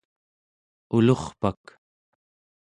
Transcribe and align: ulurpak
ulurpak 0.95 1.63